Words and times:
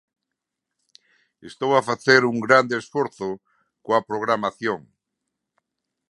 Estou 1.49 1.71
a 1.75 1.83
facer 1.89 2.21
un 2.31 2.37
grande 2.45 2.75
esforzo 2.81 3.29
coa 3.85 4.05
programación. 4.09 4.81